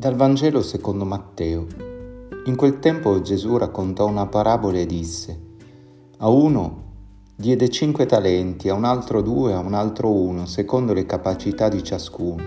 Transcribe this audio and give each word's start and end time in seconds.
Dal 0.00 0.14
Vangelo 0.14 0.62
secondo 0.62 1.04
Matteo. 1.04 1.66
In 2.46 2.56
quel 2.56 2.78
tempo 2.78 3.20
Gesù 3.20 3.58
raccontò 3.58 4.06
una 4.06 4.26
parabola 4.26 4.78
e 4.78 4.86
disse, 4.86 5.38
a 6.16 6.28
uno 6.30 6.84
diede 7.36 7.68
cinque 7.68 8.06
talenti, 8.06 8.70
a 8.70 8.74
un 8.74 8.84
altro 8.84 9.20
due, 9.20 9.52
a 9.52 9.58
un 9.58 9.74
altro 9.74 10.10
uno, 10.10 10.46
secondo 10.46 10.94
le 10.94 11.04
capacità 11.04 11.68
di 11.68 11.84
ciascuno. 11.84 12.42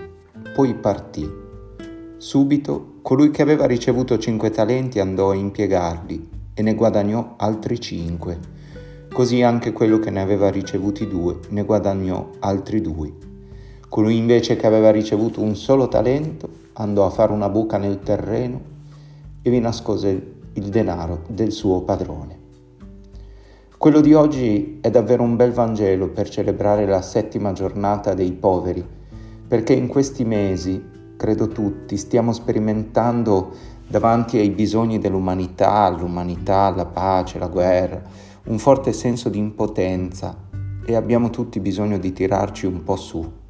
Poi 0.55 0.74
partì. 0.74 1.32
Subito 2.18 2.96
colui 3.04 3.30
che 3.30 3.44
aveva 3.44 3.68
ricevuto 3.68 4.18
cinque 4.18 4.50
talenti 4.50 5.00
andò 5.00 5.30
a 5.30 5.36
impiegarli 5.36 6.30
e 6.56 6.62
ne 6.64 6.74
guadagnò 6.74 7.36
altri 7.38 7.80
cinque. 7.80 8.40
Così 9.14 9.44
anche 9.44 9.74
quello 9.74 10.00
che 10.00 10.10
ne 10.10 10.22
aveva 10.22 10.50
ricevuti 10.50 11.08
due 11.08 11.38
ne 11.49 11.63
guadagnò 11.63 12.32
altri 12.40 12.82
due. 12.82 13.13
Colui 13.88 14.18
invece 14.18 14.55
che 14.55 14.66
aveva 14.66 14.90
ricevuto 14.90 15.40
un 15.40 15.55
solo 15.55 15.88
talento 15.88 16.62
andò 16.73 17.05
a 17.05 17.09
fare 17.09 17.32
una 17.32 17.50
buca 17.50 17.77
nel 17.77 18.00
terreno 18.00 18.62
e 19.41 19.50
vi 19.50 19.59
nascose 19.59 20.34
il 20.54 20.70
denaro 20.70 21.23
del 21.27 21.52
suo 21.52 21.82
padrone. 21.82 22.41
Quello 23.77 23.99
di 23.99 24.13
oggi 24.13 24.80
è 24.82 24.90
davvero 24.90 25.23
un 25.23 25.36
bel 25.36 25.52
Vangelo 25.52 26.08
per 26.09 26.30
celebrare 26.30 26.86
la 26.86 27.02
settima 27.02 27.52
giornata 27.52 28.13
dei 28.13 28.32
poveri, 28.32 28.86
perché 29.46 29.73
in 29.73 29.88
questi 29.88 30.23
mesi, 30.23 30.82
credo 31.18 31.49
tutti, 31.49 31.98
stiamo 31.98 32.32
sperimentando 32.32 33.52
davanti 33.85 34.38
ai 34.38 34.52
bisogni 34.52 34.99
dell'umanità, 34.99 35.90
l'umanità, 35.90 36.70
la 36.74 36.85
pace, 36.85 37.40
la 37.40 37.48
guerra, 37.48 38.02
un 38.46 38.58
forte 38.58 38.94
senso 38.94 39.27
di 39.27 39.38
impotenza 39.38 40.35
e 40.85 40.96
abbiamo 40.96 41.30
tutti 41.30 41.60
bisogno 41.60 41.98
di 41.98 42.13
tirarci 42.13 42.66
un 42.66 42.84
po' 42.84 42.96
su. 42.96 43.43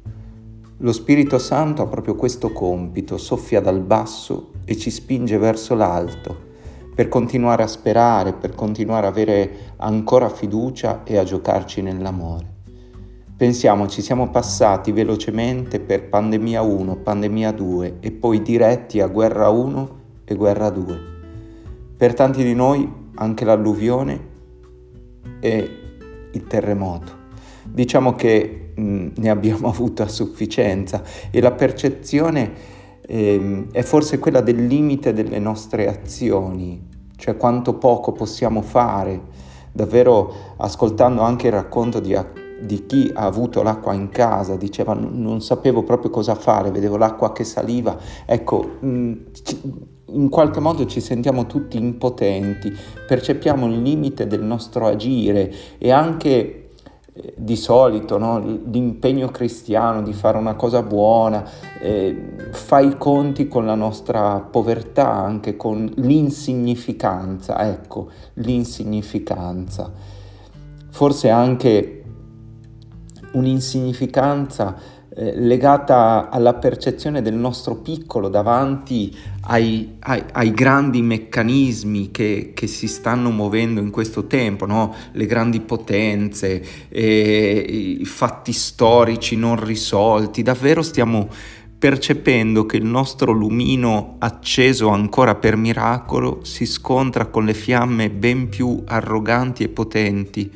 Lo 0.78 0.92
Spirito 0.92 1.38
Santo 1.38 1.82
ha 1.82 1.86
proprio 1.86 2.16
questo 2.16 2.50
compito, 2.50 3.16
soffia 3.16 3.60
dal 3.60 3.80
basso 3.80 4.50
e 4.64 4.76
ci 4.76 4.90
spinge 4.90 5.38
verso 5.38 5.76
l'alto 5.76 6.52
per 6.94 7.08
continuare 7.08 7.62
a 7.62 7.68
sperare, 7.68 8.32
per 8.32 8.56
continuare 8.56 9.06
a 9.06 9.10
avere 9.10 9.72
ancora 9.76 10.28
fiducia 10.28 11.04
e 11.04 11.16
a 11.16 11.22
giocarci 11.22 11.80
nell'amore. 11.80 12.52
Pensiamo, 13.36 13.86
ci 13.86 14.02
siamo 14.02 14.30
passati 14.30 14.90
velocemente 14.90 15.78
per 15.78 16.08
pandemia 16.08 16.62
1, 16.62 16.96
pandemia 16.96 17.52
2 17.52 17.96
e 18.00 18.10
poi 18.10 18.42
diretti 18.42 19.00
a 19.00 19.06
guerra 19.06 19.50
1 19.50 20.00
e 20.24 20.34
guerra 20.34 20.70
2. 20.70 21.00
Per 21.96 22.14
tanti 22.14 22.42
di 22.42 22.54
noi 22.54 22.92
anche 23.14 23.44
l'alluvione 23.44 24.28
e 25.38 25.70
il 26.32 26.46
terremoto. 26.46 27.23
Diciamo 27.64 28.14
che 28.14 28.72
mh, 28.74 29.06
ne 29.16 29.30
abbiamo 29.30 29.68
avuto 29.72 30.02
a 30.02 30.08
sufficienza 30.08 31.02
e 31.30 31.40
la 31.40 31.52
percezione 31.52 32.52
eh, 33.06 33.66
è 33.70 33.82
forse 33.82 34.18
quella 34.18 34.40
del 34.40 34.66
limite 34.66 35.12
delle 35.12 35.38
nostre 35.38 35.88
azioni, 35.88 36.88
cioè 37.16 37.36
quanto 37.36 37.74
poco 37.74 38.12
possiamo 38.12 38.62
fare. 38.62 39.42
Davvero 39.72 40.54
ascoltando 40.58 41.22
anche 41.22 41.48
il 41.48 41.52
racconto 41.52 41.98
di, 41.98 42.16
di 42.60 42.86
chi 42.86 43.10
ha 43.12 43.24
avuto 43.24 43.62
l'acqua 43.62 43.92
in 43.92 44.08
casa, 44.08 44.56
diceva 44.56 44.94
non 44.94 45.40
sapevo 45.40 45.82
proprio 45.82 46.10
cosa 46.10 46.36
fare, 46.36 46.70
vedevo 46.70 46.96
l'acqua 46.96 47.32
che 47.32 47.42
saliva. 47.42 47.98
Ecco, 48.24 48.76
mh, 48.80 49.12
in 50.14 50.28
qualche 50.28 50.60
modo 50.60 50.86
ci 50.86 51.00
sentiamo 51.00 51.46
tutti 51.46 51.76
impotenti, 51.76 52.72
percepiamo 53.06 53.66
il 53.66 53.82
limite 53.82 54.28
del 54.28 54.42
nostro 54.42 54.86
agire 54.86 55.52
e 55.78 55.90
anche 55.90 56.63
di 57.36 57.54
solito 57.54 58.18
no? 58.18 58.40
l'impegno 58.40 59.28
cristiano 59.28 60.02
di 60.02 60.12
fare 60.12 60.36
una 60.36 60.54
cosa 60.54 60.82
buona 60.82 61.48
eh, 61.80 62.48
fa 62.50 62.80
i 62.80 62.96
conti 62.98 63.46
con 63.46 63.66
la 63.66 63.76
nostra 63.76 64.40
povertà, 64.40 65.12
anche 65.12 65.56
con 65.56 65.92
l'insignificanza, 65.96 67.70
ecco, 67.70 68.10
l'insignificanza. 68.34 69.92
Forse 70.90 71.28
anche 71.28 72.02
un'insignificanza 73.32 74.76
eh, 75.16 75.38
legata 75.38 76.28
alla 76.28 76.54
percezione 76.54 77.22
del 77.22 77.34
nostro 77.34 77.76
piccolo 77.76 78.28
davanti 78.28 79.16
ai, 79.42 79.94
ai, 80.00 80.24
ai 80.32 80.50
grandi 80.52 81.02
meccanismi 81.02 82.10
che, 82.10 82.50
che, 82.52 82.66
si 82.66 82.88
stanno 82.88 83.30
muovendo 83.30 83.78
in 83.78 83.90
questo 83.90 84.26
tempo, 84.26 84.66
no? 84.66 84.92
le 85.12 85.26
grandi 85.26 85.60
potenze, 85.60 86.60
eh, 86.88 87.96
i 88.00 88.04
fatti 88.04 88.52
storici 88.52 89.36
non 89.36 89.62
risolti, 89.62 90.42
davvero 90.42 90.82
stiamo 90.82 91.28
percependo 91.78 92.66
che 92.66 92.78
il 92.78 92.84
nostro 92.84 93.30
lumino 93.30 94.16
acceso 94.18 94.88
ancora 94.88 95.36
per 95.36 95.56
miracolo 95.56 96.40
si 96.42 96.66
scontra 96.66 97.26
con 97.26 97.44
le 97.44 97.54
fiamme 97.54 98.10
ben 98.10 98.48
più 98.48 98.82
arroganti 98.84 99.62
e 99.62 99.68
potenti 99.68 100.50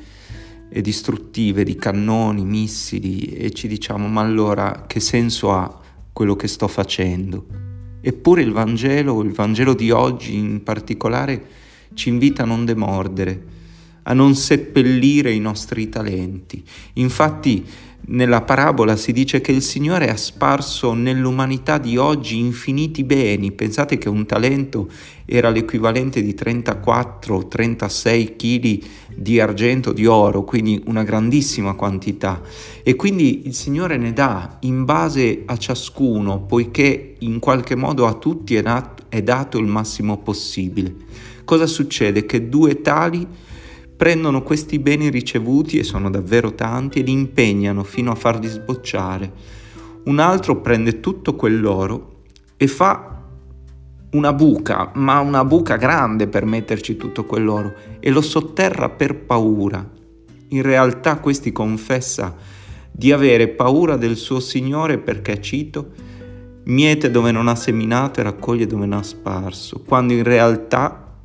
e 0.70 0.80
distruttive 0.80 1.64
di 1.64 1.76
cannoni, 1.76 2.44
missili 2.44 3.26
e 3.26 3.50
ci 3.50 3.68
diciamo 3.68 4.06
ma 4.08 4.20
allora 4.20 4.84
che 4.86 5.00
senso 5.00 5.52
ha 5.52 5.80
quello 6.12 6.36
che 6.36 6.48
sto 6.48 6.68
facendo? 6.68 7.46
Eppure 8.00 8.42
il 8.42 8.52
Vangelo, 8.52 9.22
il 9.22 9.32
Vangelo 9.32 9.74
di 9.74 9.90
oggi 9.90 10.36
in 10.36 10.62
particolare, 10.62 11.46
ci 11.94 12.08
invita 12.08 12.42
a 12.42 12.46
non 12.46 12.64
demordere, 12.64 13.44
a 14.02 14.12
non 14.14 14.34
seppellire 14.34 15.32
i 15.32 15.40
nostri 15.40 15.88
talenti. 15.88 16.62
Infatti 16.94 17.66
nella 18.10 18.40
parabola 18.40 18.96
si 18.96 19.12
dice 19.12 19.42
che 19.42 19.52
il 19.52 19.60
Signore 19.60 20.08
ha 20.08 20.16
sparso 20.16 20.94
nell'umanità 20.94 21.76
di 21.78 21.98
oggi 21.98 22.38
infiniti 22.38 23.04
beni. 23.04 23.52
Pensate 23.52 23.98
che 23.98 24.08
un 24.08 24.24
talento 24.24 24.88
era 25.26 25.50
l'equivalente 25.50 26.22
di 26.22 26.34
34-36 26.34 28.36
kg 28.36 28.78
di 29.14 29.40
argento, 29.40 29.92
di 29.92 30.06
oro, 30.06 30.42
quindi 30.44 30.82
una 30.86 31.02
grandissima 31.02 31.74
quantità. 31.74 32.40
E 32.82 32.96
quindi 32.96 33.46
il 33.46 33.52
Signore 33.54 33.98
ne 33.98 34.14
dà 34.14 34.56
in 34.60 34.84
base 34.84 35.42
a 35.44 35.58
ciascuno, 35.58 36.40
poiché 36.40 37.16
in 37.18 37.38
qualche 37.40 37.74
modo 37.74 38.06
a 38.06 38.14
tutti 38.14 38.54
è 38.54 38.62
dato, 38.62 39.02
è 39.10 39.22
dato 39.22 39.58
il 39.58 39.66
massimo 39.66 40.16
possibile. 40.18 40.94
Cosa 41.44 41.66
succede? 41.66 42.24
Che 42.24 42.48
due 42.48 42.80
tali 42.80 43.26
prendono 43.98 44.44
questi 44.44 44.78
beni 44.78 45.10
ricevuti, 45.10 45.76
e 45.76 45.82
sono 45.82 46.08
davvero 46.08 46.54
tanti, 46.54 47.00
e 47.00 47.02
li 47.02 47.10
impegnano 47.10 47.82
fino 47.82 48.12
a 48.12 48.14
farli 48.14 48.46
sbocciare. 48.46 49.32
Un 50.04 50.20
altro 50.20 50.60
prende 50.60 51.00
tutto 51.00 51.34
quell'oro 51.34 52.20
e 52.56 52.68
fa 52.68 53.24
una 54.12 54.32
buca, 54.32 54.92
ma 54.94 55.18
una 55.18 55.44
buca 55.44 55.74
grande 55.74 56.28
per 56.28 56.44
metterci 56.44 56.96
tutto 56.96 57.24
quell'oro, 57.24 57.74
e 57.98 58.10
lo 58.10 58.20
sotterra 58.20 58.88
per 58.88 59.16
paura. 59.16 59.84
In 60.50 60.62
realtà 60.62 61.18
questi 61.18 61.50
confessa 61.50 62.36
di 62.92 63.10
avere 63.10 63.48
paura 63.48 63.96
del 63.96 64.16
suo 64.16 64.38
Signore 64.38 64.98
perché, 64.98 65.42
cito, 65.42 65.90
miete 66.66 67.10
dove 67.10 67.32
non 67.32 67.48
ha 67.48 67.56
seminato 67.56 68.20
e 68.20 68.22
raccoglie 68.22 68.66
dove 68.66 68.86
non 68.86 69.00
ha 69.00 69.02
sparso, 69.02 69.82
quando 69.84 70.12
in 70.12 70.22
realtà, 70.22 71.16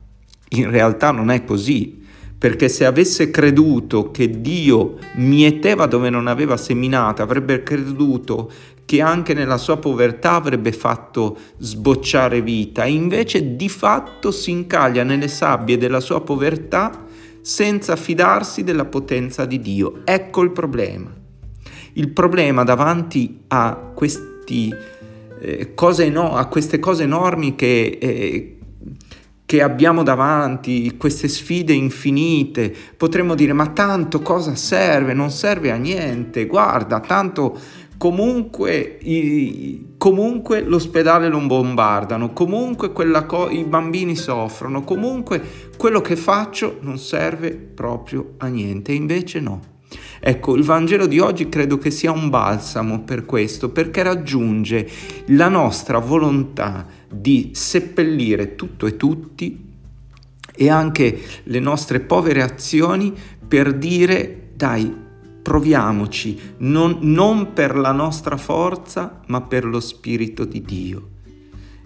in 0.50 0.72
realtà 0.72 1.12
non 1.12 1.30
è 1.30 1.44
così 1.44 2.02
perché 2.44 2.68
se 2.68 2.84
avesse 2.84 3.32
creduto 3.32 4.12
che 4.12 4.42
Dio 4.42 4.98
mieteva 5.16 5.86
dove 5.86 6.10
non 6.10 6.28
aveva 6.28 6.58
seminato, 6.58 7.22
avrebbe 7.22 7.64
creduto 7.64 8.52
che 8.84 9.00
anche 9.00 9.34
nella 9.34 9.56
sua 9.56 9.78
povertà 9.78 10.34
avrebbe 10.34 10.74
fatto 10.74 11.38
sbocciare 11.58 12.42
vita 12.42 12.84
invece 12.84 13.56
di 13.56 13.70
fatto 13.70 14.32
si 14.32 14.52
incaglia 14.52 15.04
nelle 15.04 15.30
sabbie 15.30 15.78
della 15.78 16.02
sua 16.02 16.20
povertà 16.20 17.06
senza 17.40 17.96
fidarsi 17.96 18.66
della 18.66 18.84
potenza 18.84 19.46
di 19.46 19.62
Dio. 19.62 20.02
Ecco 20.04 20.42
il 20.42 20.52
problema. 20.52 21.14
Il 21.94 22.10
problema 22.10 22.66
davanti 22.66 23.44
a, 23.48 23.92
questi, 23.96 24.70
eh, 25.40 26.10
no, 26.10 26.36
a 26.36 26.46
queste 26.48 26.80
cose 26.80 27.04
enormi 27.04 27.56
che, 27.56 27.98
eh, 28.02 28.53
che 29.54 29.62
abbiamo 29.62 30.02
davanti, 30.02 30.98
queste 30.98 31.28
sfide 31.28 31.74
infinite, 31.74 32.76
potremmo 32.98 33.36
dire 33.36 33.54
ma 33.54 33.68
tanto 33.68 34.20
cosa 34.24 34.56
serve? 34.56 35.14
Non 35.14 35.30
serve 35.30 35.70
a 35.70 35.76
niente, 35.76 36.48
guarda, 36.48 37.00
tanto 37.00 37.56
comunque, 37.96 38.98
i, 39.04 39.94
comunque 40.00 40.64
l'ospedale 40.64 41.28
lo 41.30 41.40
bombardano, 41.42 42.34
comunque 42.34 42.92
co- 42.92 43.50
i 43.52 43.64
bambini 43.64 44.16
soffrono, 44.16 44.84
comunque 44.84 45.40
quello 45.78 46.02
che 46.02 46.16
faccio 46.16 46.80
non 46.82 46.98
serve 46.98 47.52
proprio 47.52 48.34
a 48.38 48.48
niente, 48.48 48.92
invece 48.92 49.40
no. 49.40 49.73
Ecco, 50.26 50.56
il 50.56 50.64
Vangelo 50.64 51.06
di 51.06 51.20
oggi 51.20 51.50
credo 51.50 51.78
che 51.78 51.92
sia 51.92 52.14
un 52.14 52.30
balsamo 52.30 53.02
per 53.02 53.26
questo, 53.26 53.72
perché 53.72 54.04
raggiunge 54.04 54.90
la 55.26 55.50
nostra 55.50 56.00
volontà 56.00 56.88
di 57.14 57.52
seppellire 57.54 58.56
tutto 58.56 58.86
e 58.86 58.96
tutti 58.96 59.72
e 60.56 60.70
anche 60.70 61.22
le 61.44 61.60
nostre 61.60 62.00
povere 62.00 62.42
azioni 62.42 63.14
per 63.46 63.74
dire 63.74 64.52
dai, 64.56 64.96
proviamoci, 65.42 66.40
non, 66.60 67.00
non 67.02 67.52
per 67.52 67.76
la 67.76 67.92
nostra 67.92 68.38
forza, 68.38 69.20
ma 69.28 69.42
per 69.42 69.66
lo 69.66 69.82
Spirito 69.82 70.46
di 70.46 70.62
Dio. 70.62 71.10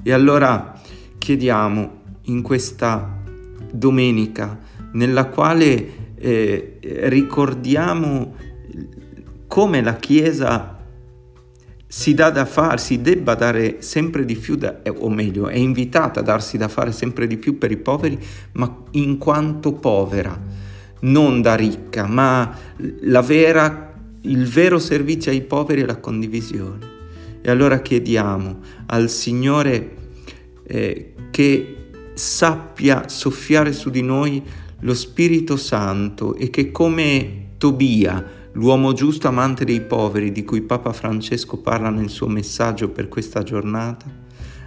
E 0.04 0.12
allora 0.12 0.80
chiediamo 1.18 2.01
in 2.25 2.44
questa 2.44 3.19
domenica 3.72 4.60
nella 4.92 5.25
quale 5.25 6.06
eh, 6.19 6.78
ricordiamo 6.81 8.36
come 9.48 9.81
la 9.81 9.96
Chiesa 9.96 10.78
si 11.90 12.14
dà 12.14 12.30
da 12.30 12.46
fare, 12.46 12.78
si 12.78 13.02
debba 13.02 13.36
dare 13.36 13.81
sempre 13.81 14.25
di 14.25 14.36
più, 14.36 14.56
da, 14.56 14.81
eh, 14.84 14.90
o 14.90 15.10
meglio, 15.10 15.48
è 15.48 15.56
invitata 15.56 16.19
a 16.19 16.24
darsi 16.24 16.58
da 16.58 16.68
fare 16.68 16.92
sempre 16.92 17.28
di 17.28 17.38
più 17.38 17.58
per 17.58 17.72
i 17.72 17.78
poveri, 17.78 18.19
ma 18.54 18.84
in 18.92 19.18
quanto 19.18 19.74
povera, 19.74 20.40
non 21.00 21.42
da 21.42 21.56
ricca, 21.56 22.06
ma 22.06 22.54
vera, 22.78 23.94
il 24.22 24.46
vero 24.48 24.80
servizio 24.80 25.31
ai 25.31 25.42
poveri 25.42 25.81
è 25.81 25.86
la 25.86 25.98
condivisione. 25.98 26.96
E 27.42 27.50
allora 27.50 27.80
chiediamo 27.80 28.60
al 28.88 29.10
Signore 29.10 29.96
eh, 30.68 31.14
che 31.31 31.75
sappia 32.14 33.08
soffiare 33.08 33.72
su 33.72 33.90
di 33.90 34.02
noi 34.02 34.44
lo 34.81 34.94
Spirito 34.94 35.57
Santo 35.57 36.35
e 36.35 36.50
che 36.50 36.71
come 36.71 37.45
Tobia, 37.57 38.24
l'uomo 38.53 38.94
giusto 38.94 39.27
amante 39.27 39.65
dei 39.65 39.81
poveri 39.81 40.31
di 40.31 40.44
cui 40.44 40.62
Papa 40.62 40.94
Francesco 40.94 41.57
parla 41.57 41.89
nel 41.89 42.09
suo 42.09 42.27
messaggio 42.27 42.89
per 42.89 43.07
questa 43.07 43.41
giornata, 43.41 44.06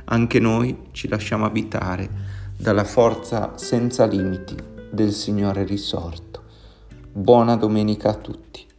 anche 0.04 0.40
noi 0.40 0.76
ci 0.90 1.06
lasciamo 1.06 1.44
abitare 1.44 2.08
dalla 2.56 2.84
forza 2.84 3.56
senza 3.56 4.06
limiti 4.06 4.56
del 4.90 5.12
Signore 5.12 5.64
risorto. 5.64 6.42
Buona 7.12 7.56
domenica 7.56 8.10
a 8.10 8.14
tutti. 8.14 8.69